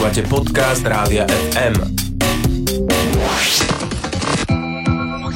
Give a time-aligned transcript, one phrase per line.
[0.00, 1.76] Počúvate podcast Rádia FM.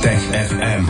[0.00, 0.82] Tech FM.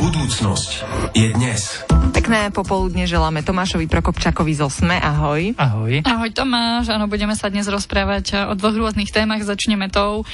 [0.00, 0.70] Budúcnosť
[1.12, 1.84] je dnes.
[2.16, 4.96] Pekné popoludne želáme Tomášovi Prokopčakovi zo SME.
[4.96, 5.52] Ahoj.
[5.60, 6.00] Ahoj.
[6.00, 9.44] Ahoj Tomáš, áno, budeme sa dnes rozprávať o dvoch rôznych témach.
[9.44, 10.24] Začneme tou,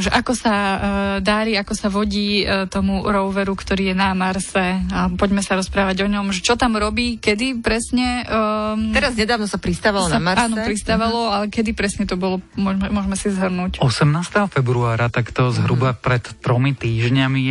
[0.00, 0.78] že ako sa uh,
[1.20, 4.80] dári, ako sa vodí uh, tomu roveru, ktorý je na Marse.
[4.88, 8.24] A poďme sa rozprávať o ňom, že čo tam robí, kedy presne...
[8.24, 10.48] Um, Teraz nedávno sa pristávalo sa, na Marse.
[10.48, 11.34] Áno, pristávalo, uh-huh.
[11.36, 13.84] ale kedy presne to bolo, môžeme, môžeme si zhrnúť.
[13.84, 14.48] 18.
[14.48, 16.00] februára, tak to zhruba uh-huh.
[16.00, 17.42] pred tromi týždňami.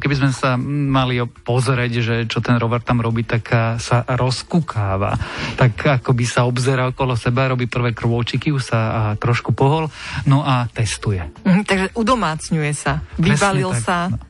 [0.00, 5.18] Keby sme sa mali pozrieť, že čo ten rover tam robí, tak sa rozkukáva.
[5.60, 8.80] Tak ako by sa obzeral okolo seba, robí prvé krôčiky, už sa
[9.18, 9.88] trošku pohol,
[10.24, 11.24] no a testuje.
[11.42, 14.06] Uh-huh, takže Takže udomácňuje sa, vybalil sa.
[14.06, 14.22] No.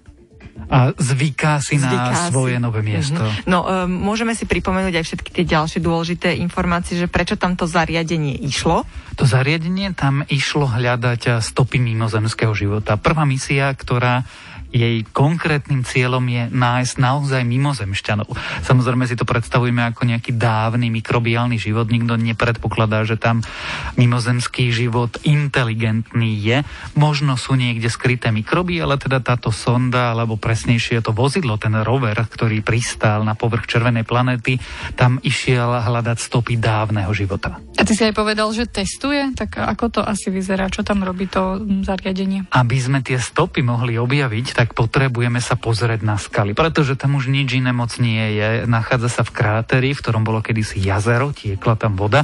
[0.73, 2.33] A zvyká si zvyká na si.
[2.33, 3.21] svoje nové miesto.
[3.21, 3.45] Mm-hmm.
[3.45, 7.69] No, um, môžeme si pripomenúť aj všetky tie ďalšie dôležité informácie, že prečo tam to
[7.69, 8.89] zariadenie išlo?
[9.21, 12.97] To zariadenie tam išlo hľadať stopy mimozemského života.
[12.97, 14.25] Prvá misia, ktorá
[14.73, 18.33] jej konkrétnym cieľom je nájsť naozaj mimozemšťanov.
[18.65, 21.93] Samozrejme si to predstavujeme ako nejaký dávny mikrobiálny život.
[21.93, 23.45] Nikto nepredpokladá, že tam
[24.01, 26.59] mimozemský život inteligentný je.
[26.97, 32.17] Možno sú niekde skryté mikroby, ale teda táto sonda, alebo presnejšie to vozidlo, ten rover,
[32.17, 34.57] ktorý pristál na povrch červenej planéty,
[34.97, 37.61] tam išiel hľadať stopy dávneho života.
[37.77, 39.37] A ty si aj povedal, že testuje?
[39.37, 40.73] Tak ako to asi vyzerá?
[40.73, 42.49] Čo tam robí to zariadenie?
[42.55, 47.27] Aby sme tie stopy mohli objaviť, tak potrebujeme sa pozrieť na skaly, pretože tam už
[47.27, 48.63] nič iné moc nie je.
[48.71, 52.23] Nachádza sa v kráteri, v ktorom bolo kedysi jazero, tiekla tam voda.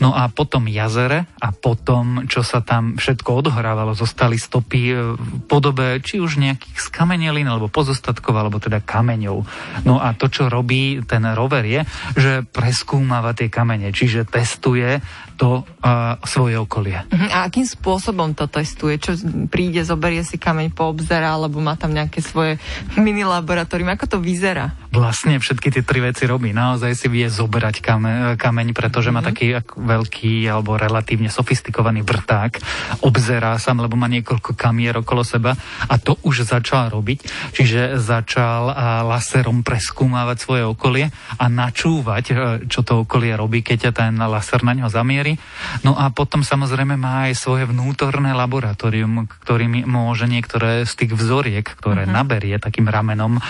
[0.00, 6.00] No a potom jazere a potom, čo sa tam všetko odhrávalo, zostali stopy v podobe
[6.00, 9.44] či už nejakých skamenelín, alebo pozostatkov, alebo teda kameňov.
[9.84, 11.84] No a to, čo robí ten rover je,
[12.16, 17.02] že preskúmava tie kamene, čiže testuje to uh, svoje okolie.
[17.10, 17.28] Mhm.
[17.34, 18.98] A akým spôsobom to testuje?
[19.02, 19.18] Čo
[19.50, 22.62] príde, zoberie si kameň, poobzerá, alebo má tam nejaké svoje
[23.04, 23.90] mini laboratórium?
[23.94, 24.74] Ako to vyzerá?
[24.94, 26.54] Vlastne všetky tie tri veci robí.
[26.54, 29.18] Naozaj si vie zoberať kameň, kameň pretože mm-hmm.
[29.18, 29.28] má mhm.
[29.34, 32.62] taký veľký alebo relatívne sofistikovaný vrták.
[33.02, 35.58] Obzerá sa, lebo má niekoľko kamier okolo seba
[35.90, 37.26] a to už začal robiť.
[37.58, 38.70] Čiže začal
[39.10, 41.10] laserom preskúmavať svoje okolie
[41.42, 42.34] a načúvať, e,
[42.70, 45.34] čo to okolie robí, keď ten laser na ňo zamierí.
[45.82, 51.66] No a potom samozrejme má aj svoje vnútorné laboratórium, ktorými môže niektoré z tých vzoriek,
[51.66, 52.14] ktoré mm-hmm.
[52.14, 53.42] naberie takým ramenom,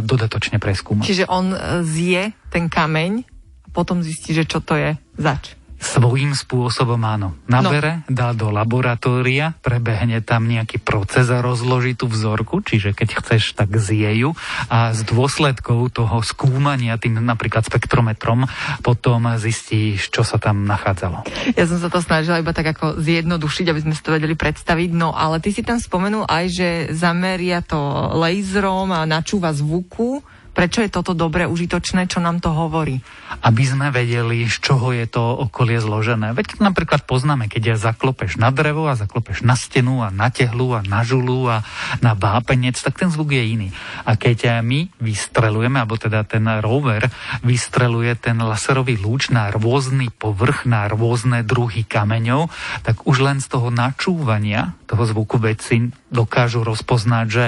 [0.00, 1.02] dodatočne preskúmať skúmať.
[1.02, 3.26] Čiže on e, zje ten kameň
[3.66, 5.58] a potom zistí, že čo to je zač.
[5.76, 7.36] Svojím spôsobom áno.
[7.52, 8.16] Nabere, no.
[8.16, 13.76] dá do laboratória, prebehne tam nejaký proces a rozloží tú vzorku, čiže keď chceš, tak
[13.76, 14.32] zjeju
[14.72, 18.48] a z dôsledkov toho skúmania tým napríklad spektrometrom
[18.80, 21.28] potom zistíš, čo sa tam nachádzalo.
[21.52, 24.96] Ja som sa to snažila iba tak ako zjednodušiť, aby sme si to vedeli predstaviť,
[24.96, 27.76] no ale ty si tam spomenul aj, že zameria to
[28.16, 30.24] laserom a načúva zvuku
[30.56, 33.04] Prečo je toto dobre, užitočné, čo nám to hovorí?
[33.44, 36.32] Aby sme vedeli, z čoho je to okolie zložené.
[36.32, 40.72] Veď napríklad poznáme, keď ja zaklopeš na drevo a zaklopeš na stenu a na tehlu
[40.72, 41.60] a na žulu a
[42.00, 43.68] na vápenec, tak ten zvuk je iný.
[44.08, 47.04] A keď my vystrelujeme, alebo teda ten rover
[47.44, 52.48] vystreluje ten laserový lúč na rôzny povrch, na rôzne druhy kameňov,
[52.80, 57.44] tak už len z toho načúvania toho zvuku vedci dokážu rozpoznať, že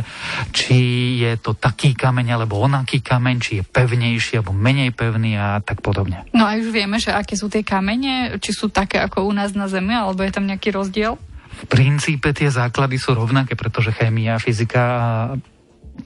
[0.50, 0.78] či
[1.22, 5.80] je to taký kameň alebo onaký kameň, či je pevnejší alebo menej pevný a tak
[5.80, 6.24] podobne.
[6.34, 9.52] No a už vieme, že aké sú tie kamene, či sú také ako u nás
[9.52, 11.16] na Zemi, alebo je tam nejaký rozdiel?
[11.58, 15.34] V princípe tie základy sú rovnaké, pretože chémia, fyzika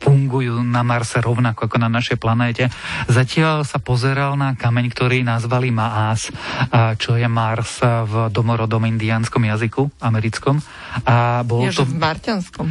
[0.00, 2.68] fungujú na Marse rovnako ako na našej planéte.
[3.08, 6.28] Zatiaľ sa pozeral na kameň, ktorý nazvali Maás,
[6.98, 10.60] čo je Mars v domorodom indianskom jazyku, americkom.
[11.06, 11.86] A bol to...
[11.86, 12.66] v marťanskom.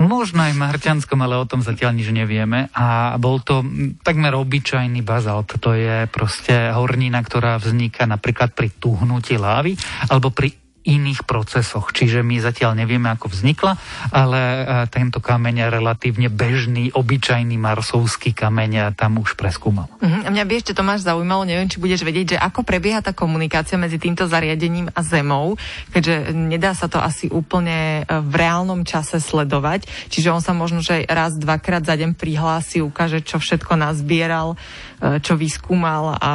[0.00, 2.72] Možno aj v marťanskom, ale o tom zatiaľ nič nevieme.
[2.74, 3.62] A bol to
[4.02, 5.54] takmer obyčajný bazalt.
[5.60, 9.76] To je proste hornina, ktorá vzniká napríklad pri tuhnutí lávy
[10.10, 11.96] alebo pri iných procesoch.
[11.96, 13.72] Čiže my zatiaľ nevieme, ako vznikla,
[14.12, 19.88] ale e, tento kameň je relatívne bežný, obyčajný marsovský kameň a tam už preskúmal.
[19.88, 20.22] Uh-huh.
[20.22, 23.80] A mňa by ešte Tomáš zaujímalo, neviem, či budeš vedieť, že ako prebieha tá komunikácia
[23.80, 25.56] medzi týmto zariadením a Zemou,
[25.88, 29.88] keďže nedá sa to asi úplne e, v reálnom čase sledovať.
[30.12, 34.60] Čiže on sa možno, že raz, dvakrát za deň prihlási, ukáže, čo všetko nazbieral,
[35.00, 36.32] e, čo vyskúmal a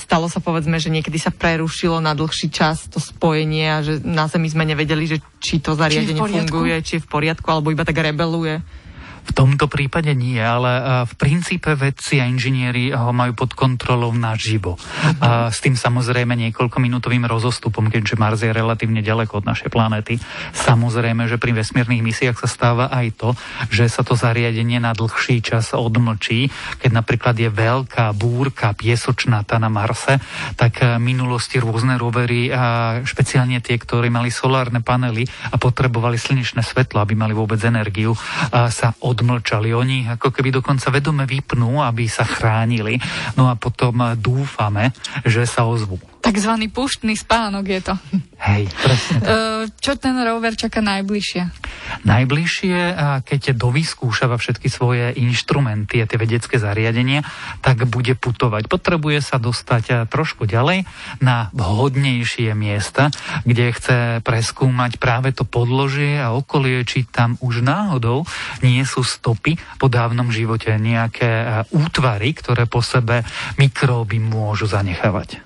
[0.00, 4.30] stalo sa povedzme, že niekedy sa prerušilo na dlhší čas to spojenie a že na
[4.30, 7.82] Zemi sme nevedeli, že či to zariadenie či funguje, či je v poriadku, alebo iba
[7.82, 8.62] tak rebeluje.
[9.22, 14.10] V tomto prípade nie, ale e, v princípe vedci a inžinieri ho majú pod kontrolou
[14.10, 14.74] naživo.
[15.22, 20.18] A s tým samozrejme niekoľko minútovým rozostupom, keďže Mars je relatívne ďaleko od našej planéty.
[20.52, 23.30] Samozrejme, že pri vesmírnych misiách sa stáva aj to,
[23.70, 26.50] že sa to zariadenie na dlhší čas odmlčí.
[26.82, 30.18] Keď napríklad je veľká búrka piesočnata na Marse,
[30.58, 36.66] tak v minulosti rôzne rovery, a špeciálne tie, ktorí mali solárne panely a potrebovali slnečné
[36.66, 38.18] svetlo, aby mali vôbec energiu,
[38.50, 39.70] sa od odmlčali.
[39.76, 42.98] Oni ako keby dokonca vedome vypnú, aby sa chránili.
[43.36, 44.90] No a potom dúfame,
[45.22, 46.11] že sa ozvú.
[46.22, 47.94] Takzvaný puštný spánok je to.
[48.42, 49.16] Hej, presne.
[49.22, 49.26] E,
[49.82, 51.42] čo ten rover čaká najbližšie?
[52.06, 52.76] Najbližšie,
[53.26, 57.26] keď dovyskúšava všetky svoje inštrumenty a tie vedecké zariadenia,
[57.58, 58.70] tak bude putovať.
[58.70, 60.86] Potrebuje sa dostať trošku ďalej
[61.22, 63.10] na vhodnejšie miesta,
[63.42, 68.22] kde chce preskúmať práve to podložie a okolie, či tam už náhodou
[68.62, 73.26] nie sú stopy po dávnom živote, nejaké útvary, ktoré po sebe
[73.58, 75.42] mikróby môžu zanechávať.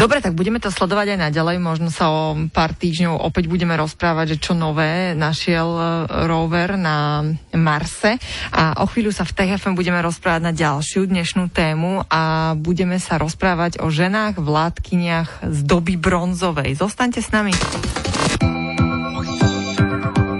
[0.00, 1.60] Dobre, tak budeme to sledovať aj naďalej.
[1.60, 5.82] Možno sa o pár týždňov opäť budeme rozprávať, že čo nové našiel e,
[6.24, 7.20] rover na
[7.52, 8.16] Marse.
[8.48, 13.20] A o chvíľu sa v TFM budeme rozprávať na ďalšiu dnešnú tému a budeme sa
[13.20, 16.80] rozprávať o ženách, vládkyniach z doby bronzovej.
[16.80, 17.52] Zostaňte s nami.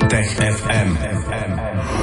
[0.08, 0.90] Tech FM.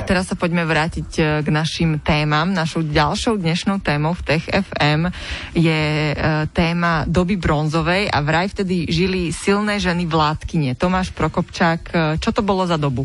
[0.08, 2.48] Teraz sa poďme vrátiť e, k našim témam.
[2.48, 5.12] Našou ďalšou dnešnou témou v Tech FM
[5.52, 6.16] je e,
[6.56, 10.80] téma doby bronzovej a vraj vtedy žili silné ženy vládkyne.
[10.80, 13.04] Tomáš Prokopčák, e, čo to bolo za dobu?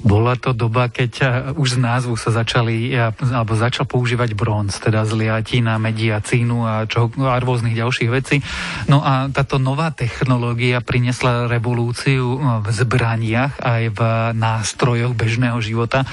[0.00, 1.28] Bola to doba, keď eh,
[1.58, 6.86] už z názvu sa začali, eh, alebo začal používať bronz, teda z liatina, mediacínu a,
[6.86, 8.40] čo, a rôznych ďalších vecí.
[8.86, 14.00] No a táto nová technológia priniesla revolúciu eh, v zbraniach aj v
[14.36, 16.04] nástrojoch bežného života.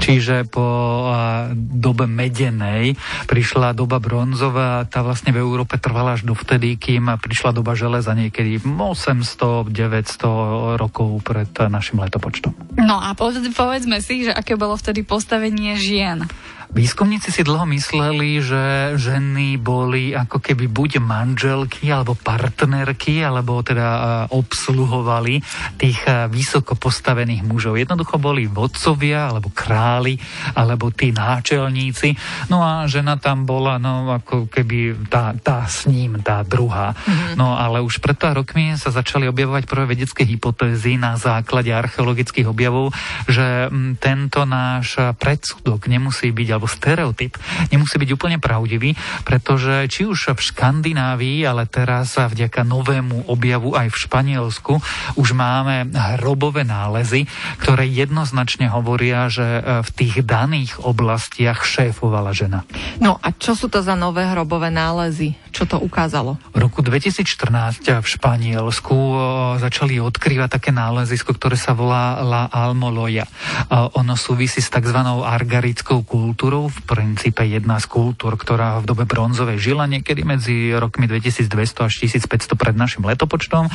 [0.00, 0.66] Čiže po
[1.56, 2.96] dobe medenej
[3.26, 8.58] prišla doba bronzová, tá vlastne v Európe trvala až dovtedy, kým prišla doba železa niekedy
[8.62, 12.54] 800-900 rokov pred našim letopočtom.
[12.80, 16.26] No a po povedzme si, že aké bolo vtedy postavenie žien.
[16.74, 23.86] Výskumníci si dlho mysleli, že ženy boli ako keby buď manželky alebo partnerky, alebo teda
[23.86, 24.00] e,
[24.34, 25.38] obsluhovali
[25.78, 27.78] tých e, vysoko postavených mužov.
[27.78, 30.18] Jednoducho boli vodcovia alebo králi
[30.58, 32.18] alebo tí náčelníci.
[32.50, 36.92] No a žena tam bola no ako keby tá, tá s ním, tá druhá.
[36.92, 37.38] Mm-hmm.
[37.38, 42.50] No ale už pred pár rokmi sa začali objavovať prvé vedecké hypotézy na základe archeologických
[42.50, 42.90] objavov,
[43.30, 43.70] že
[44.02, 47.36] tento náš predsudok nemusí byť alebo stereotyp
[47.68, 48.96] nemusí byť úplne pravdivý,
[49.28, 54.72] pretože či už v Škandinávii, ale teraz vďaka novému objavu aj v Španielsku
[55.20, 57.28] už máme hrobové nálezy,
[57.60, 62.64] ktoré jednoznačne hovoria, že e, v tých daných oblastiach šéfovala žena.
[62.98, 65.36] No a čo sú to za nové hrobové nálezy?
[65.56, 66.36] Čo to ukázalo?
[66.52, 67.24] V roku 2014
[67.88, 69.16] v Španielsku e,
[69.56, 73.24] začali odkrývať také nálezisko, ktoré sa volá La Almoloja.
[73.24, 73.30] E,
[73.72, 75.00] ono súvisí s tzv.
[75.24, 81.08] argarickou kultúrou v princípe jedna z kultúr, ktorá v dobe bronzovej žila niekedy medzi rokmi
[81.08, 81.48] 2200
[81.88, 83.72] až 1500 pred našim letopočtom.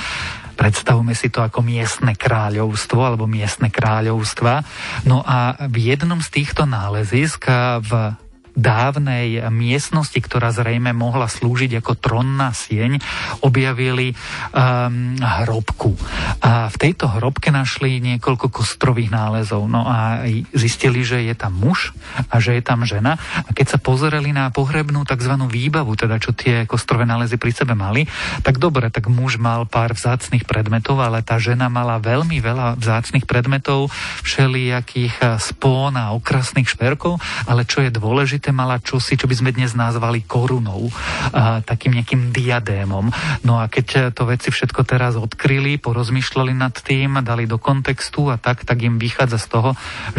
[0.61, 4.61] Predstavme si to ako miestne kráľovstvo alebo miestne kráľovstva.
[5.09, 7.49] No a v jednom z týchto nálezisk
[7.81, 8.13] v
[8.53, 12.99] dávnej miestnosti, ktorá zrejme mohla slúžiť ako tronná sieň,
[13.41, 14.11] objavili
[14.51, 15.95] um, hrobku.
[16.43, 19.65] A v tejto hrobke našli niekoľko kostrových nálezov.
[19.67, 21.95] No a zistili, že je tam muž
[22.29, 23.15] a že je tam žena.
[23.47, 25.33] A keď sa pozerali na pohrebnú tzv.
[25.47, 28.05] výbavu, teda čo tie kostrové nálezy pri sebe mali,
[28.43, 33.25] tak dobre, tak muž mal pár vzácných predmetov, ale tá žena mala veľmi veľa vzácných
[33.25, 33.89] predmetov,
[34.21, 39.51] všelijakých spón a okrasných šperkov, ale čo je dôležité, dôležité, mala čosi, čo by sme
[39.55, 40.91] dnes nazvali korunou,
[41.31, 43.09] a, takým nejakým diadémom.
[43.47, 48.35] No a keď to veci všetko teraz odkryli, porozmýšľali nad tým, dali do kontextu a
[48.35, 49.69] tak, tak im vychádza z toho,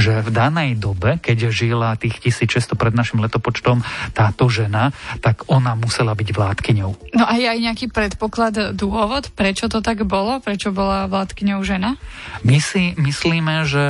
[0.01, 3.85] že v danej dobe, keď žila tých 1600 pred našim letopočtom
[4.17, 6.91] táto žena, tak ona musela byť vládkyňou.
[7.15, 10.41] No a je aj nejaký predpoklad, dôvod, prečo to tak bolo?
[10.41, 12.01] Prečo bola vládkyňou žena?
[12.43, 13.85] My si myslíme, že,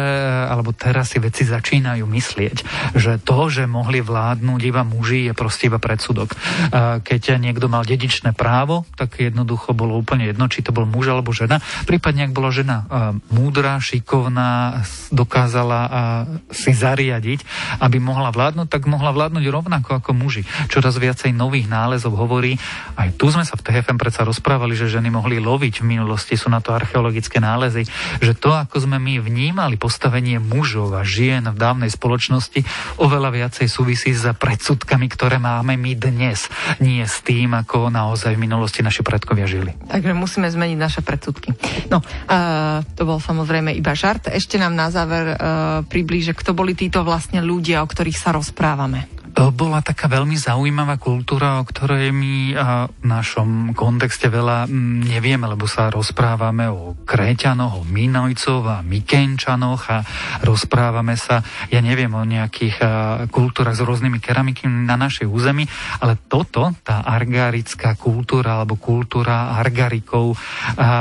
[0.51, 2.57] alebo teraz si veci začínajú myslieť,
[2.99, 6.39] že to, že mohli vládkyňou vládnuť iba muži, je proste iba predsudok.
[7.03, 11.35] Keď niekto mal dedičné právo, tak jednoducho bolo úplne jedno, či to bol muž alebo
[11.35, 11.59] žena.
[11.91, 12.87] Prípadne, ak bola žena
[13.35, 15.81] múdra, šikovná, dokázala
[16.55, 17.43] si zariadiť,
[17.83, 20.47] aby mohla vládnuť, tak mohla vládnuť rovnako ako muži.
[20.71, 22.55] Čoraz viacej nových nálezov hovorí,
[22.95, 26.47] aj tu sme sa v TFM predsa rozprávali, že ženy mohli loviť v minulosti, sú
[26.47, 27.91] na to archeologické nálezy,
[28.23, 32.63] že to, ako sme my vnímali postavenie mužov a žien v dávnej spoločnosti,
[33.03, 36.47] oveľa viacej súvisí s predsudkami, ktoré máme my dnes,
[36.79, 39.73] nie s tým, ako naozaj v minulosti naši predkovia žili.
[39.89, 41.57] Takže musíme zmeniť naše predsudky.
[41.89, 44.29] No, uh, to bol samozrejme iba žart.
[44.29, 45.37] Ešte nám na záver uh,
[45.89, 49.22] priblíže, kto boli títo vlastne ľudia, o ktorých sa rozprávame.
[49.33, 52.53] To bola taká veľmi zaujímavá kultúra, o ktorej my
[53.01, 54.69] v našom kontexte veľa
[55.09, 59.99] nevieme, lebo sa rozprávame o Kréťanoch, o Minojcov a Mikenčanoch a
[60.45, 61.41] rozprávame sa,
[61.73, 62.77] ja neviem, o nejakých
[63.33, 65.65] kultúrach s rôznymi keramikami na našej území,
[66.05, 70.37] ale toto, tá argarická kultúra alebo kultúra argarikov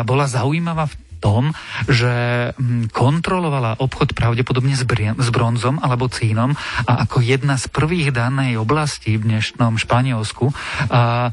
[0.08, 1.54] bola zaujímavá v tom,
[1.86, 6.58] že mm, kontrolovala obchod pravdepodobne s, br- s bronzom alebo cínom
[6.90, 10.50] a ako jedna z prvých danej oblasti v dnešnom Španielsku
[10.90, 11.32] a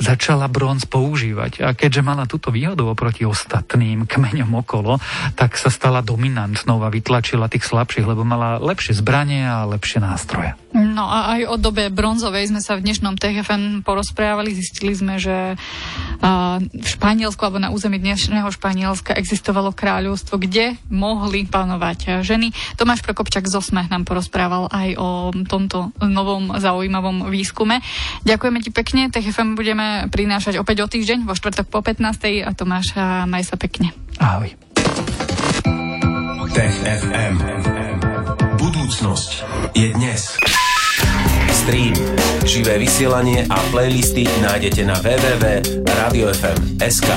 [0.00, 1.62] začala bronz používať.
[1.62, 4.98] A keďže mala túto výhodu oproti ostatným kmeňom okolo,
[5.36, 10.56] tak sa stala dominantnou a vytlačila tých slabších, lebo mala lepšie zbranie a lepšie nástroje.
[10.72, 14.56] No a aj o dobe bronzovej sme sa v dnešnom TFN porozprávali.
[14.56, 15.60] Zistili sme, že
[16.64, 22.56] v Španielsku alebo na území dnešného Španielska existovalo kráľovstvo, kde mohli panovať ženy.
[22.80, 25.08] Tomáš Prokopčak z Osme nám porozprával aj o
[25.44, 27.84] tomto novom zaujímavom výskume.
[28.24, 29.12] Ďakujeme ti pekne.
[29.12, 29.52] TFM
[29.92, 32.48] budeme prinášať opäť o týždeň vo štvrtok po 15.
[32.48, 32.96] a Tomáš,
[33.28, 33.92] maj sa pekne.
[34.16, 34.56] Ahoj.
[36.52, 37.40] Tech FM.
[38.56, 39.44] Budúcnosť
[39.76, 40.36] je dnes.
[41.52, 41.92] Stream,
[42.48, 47.08] živé vysielanie a playlisty nájdete na www.radiofm.sk.